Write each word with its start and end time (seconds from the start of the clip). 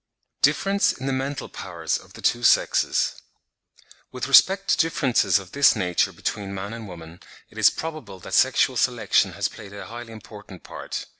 DIFFERENCE 0.41 0.93
IN 0.93 1.05
THE 1.05 1.13
MENTAL 1.13 1.47
POWERS 1.49 1.99
OF 1.99 2.13
THE 2.13 2.23
TWO 2.23 2.41
SEXES. 2.41 3.21
With 4.11 4.27
respect 4.27 4.69
to 4.69 4.77
differences 4.79 5.37
of 5.37 5.51
this 5.51 5.75
nature 5.75 6.11
between 6.11 6.55
man 6.55 6.73
and 6.73 6.87
woman, 6.87 7.19
it 7.51 7.59
is 7.59 7.69
probable 7.69 8.17
that 8.21 8.33
sexual 8.33 8.77
selection 8.77 9.33
has 9.33 9.47
played 9.47 9.73
a 9.73 9.85
highly 9.85 10.11
important 10.11 10.63
part. 10.63 11.05